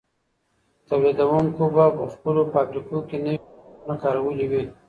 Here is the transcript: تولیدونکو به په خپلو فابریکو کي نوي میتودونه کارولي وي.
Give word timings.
تولیدونکو 0.87 1.63
به 1.75 1.85
په 1.97 2.05
خپلو 2.13 2.41
فابریکو 2.51 2.97
کي 3.09 3.17
نوي 3.25 3.37
میتودونه 3.45 3.95
کارولي 4.03 4.45
وي. 4.51 4.63